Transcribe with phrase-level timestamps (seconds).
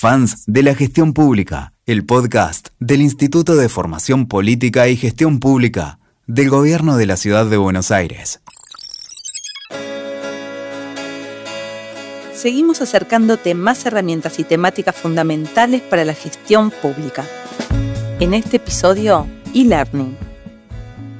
[0.00, 5.98] Fans de la Gestión Pública, el podcast del Instituto de Formación Política y Gestión Pública
[6.28, 8.40] del Gobierno de la Ciudad de Buenos Aires.
[12.32, 17.24] Seguimos acercándote más herramientas y temáticas fundamentales para la gestión pública.
[18.20, 20.16] En este episodio, e-learning.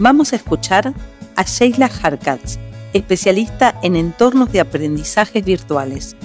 [0.00, 0.92] Vamos a escuchar
[1.36, 2.58] a Sheila Harkatz,
[2.92, 6.16] especialista en entornos de aprendizajes virtuales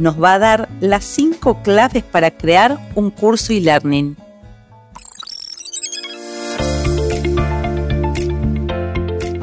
[0.00, 4.16] nos va a dar las cinco claves para crear un curso e-learning.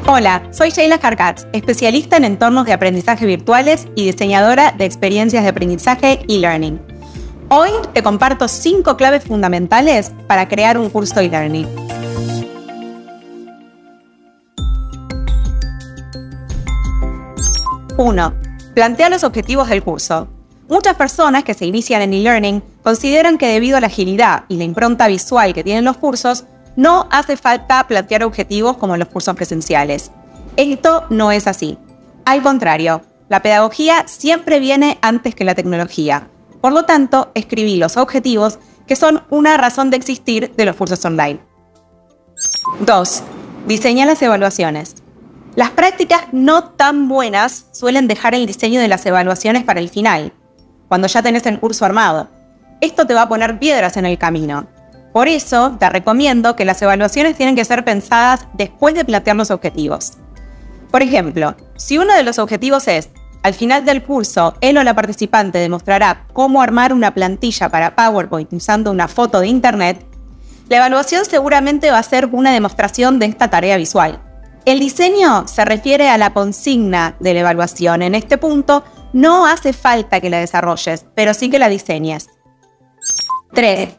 [0.08, 5.50] Hola, soy Sheila Harkatz, especialista en entornos de aprendizaje virtuales y diseñadora de experiencias de
[5.50, 6.82] aprendizaje e-learning.
[7.50, 11.68] Hoy te comparto cinco claves fundamentales para crear un curso e-learning.
[17.98, 18.34] 1.
[18.74, 20.28] Plantea los objetivos del curso.
[20.70, 24.66] Muchas personas que se inician en e-learning consideran que debido a la agilidad y la
[24.66, 26.44] impronta visual que tienen los cursos,
[26.76, 30.12] no hace falta plantear objetivos como en los cursos presenciales.
[30.58, 31.78] Esto no es así.
[32.26, 36.28] Al contrario, la pedagogía siempre viene antes que la tecnología.
[36.60, 41.04] Por lo tanto, escribí los objetivos que son una razón de existir de los cursos
[41.06, 41.40] online.
[42.82, 43.24] 2.
[43.68, 44.96] Diseña las evaluaciones.
[45.56, 50.34] Las prácticas no tan buenas suelen dejar el diseño de las evaluaciones para el final,
[50.88, 52.30] cuando ya tenés el curso armado.
[52.82, 54.68] Esto te va a poner piedras en el camino.
[55.14, 59.52] Por eso te recomiendo que las evaluaciones tienen que ser pensadas después de plantear los
[59.52, 60.14] objetivos.
[60.92, 63.10] Por ejemplo, si uno de los objetivos es,
[63.44, 68.52] al final del curso, él o la participante demostrará cómo armar una plantilla para PowerPoint
[68.54, 70.06] usando una foto de Internet,
[70.70, 74.20] la evaluación seguramente va a ser una demostración de esta tarea visual.
[74.66, 78.02] El diseño se refiere a la consigna de la evaluación.
[78.02, 78.84] En este punto,
[79.18, 82.30] no hace falta que la desarrolles, pero sí que la diseñes.
[83.54, 83.98] 3.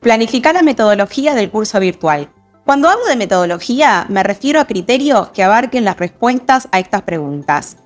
[0.00, 2.30] Planificar la metodología del curso virtual.
[2.64, 7.76] Cuando hablo de metodología, me refiero a criterios que abarquen las respuestas a estas preguntas.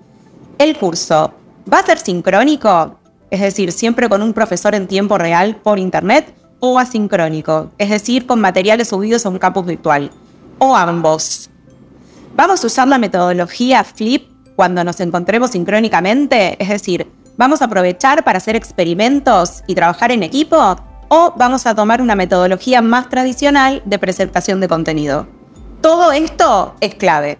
[0.57, 1.35] ¿El curso
[1.71, 3.01] va a ser sincrónico?
[3.29, 8.25] Es decir, siempre con un profesor en tiempo real por Internet, o asincrónico, es decir,
[8.25, 10.13] con materiales subidos a un campus virtual,
[10.59, 11.51] o ambos.
[12.37, 16.61] Vamos a usar la metodología FLIP cuando nos encontremos sincrónicamente?
[16.61, 20.75] Es decir, ¿vamos a aprovechar para hacer experimentos y trabajar en equipo?
[21.07, 25.29] ¿O vamos a tomar una metodología más tradicional de presentación de contenido?
[25.81, 27.39] Todo esto es clave.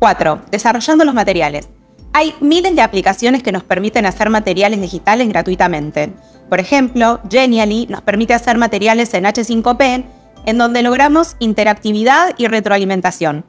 [0.00, 0.44] 4.
[0.50, 1.68] Desarrollando los materiales.
[2.14, 6.10] Hay miles de aplicaciones que nos permiten hacer materiales digitales gratuitamente.
[6.48, 10.04] Por ejemplo, Genially nos permite hacer materiales en H5P
[10.46, 13.44] en donde logramos interactividad y retroalimentación.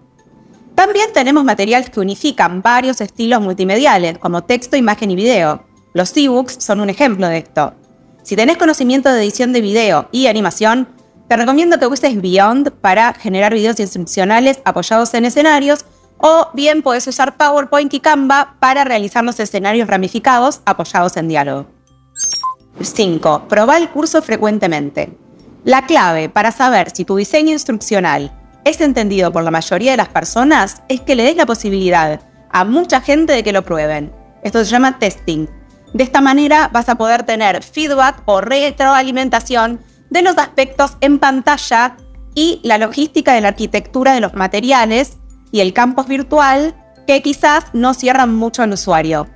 [0.76, 5.64] También tenemos materiales que unifican varios estilos multimediales, como texto, imagen y video.
[5.94, 7.74] Los ebooks son un ejemplo de esto.
[8.24, 10.90] Si tenés conocimiento de edición de video y animación,
[11.30, 15.86] te recomiendo que uses Beyond para generar videos instruccionales apoyados en escenarios,
[16.18, 21.68] o bien puedes usar PowerPoint y Canva para realizar los escenarios ramificados apoyados en diálogo.
[22.82, 23.46] 5.
[23.48, 25.18] Proba el curso frecuentemente.
[25.64, 28.32] La clave para saber si tu diseño instruccional
[28.66, 32.66] es entendido por la mayoría de las personas es que le des la posibilidad a
[32.66, 34.12] mucha gente de que lo prueben.
[34.44, 35.48] Esto se llama testing.
[35.94, 41.96] De esta manera vas a poder tener feedback o retroalimentación de los aspectos en pantalla
[42.34, 45.18] y la logística de la arquitectura de los materiales
[45.52, 49.28] y el campus virtual que quizás no cierran mucho al usuario.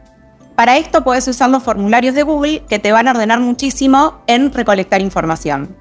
[0.55, 4.51] Para esto puedes usar los formularios de Google que te van a ordenar muchísimo en
[4.51, 5.77] recolectar información.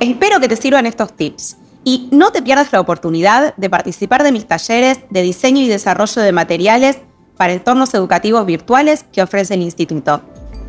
[0.00, 1.56] Espero que te sirvan estos tips.
[1.84, 6.22] Y no te pierdas la oportunidad de participar de mis talleres de diseño y desarrollo
[6.22, 6.98] de materiales
[7.36, 10.22] para entornos educativos virtuales que ofrece el instituto.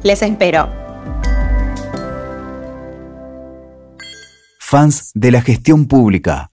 [0.04, 0.70] Les espero.
[4.60, 6.44] Fans de la gestión pública